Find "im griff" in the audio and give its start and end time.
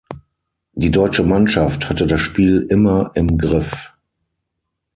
3.13-3.91